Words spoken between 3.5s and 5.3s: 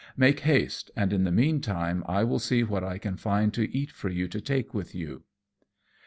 to eat for you to take with you."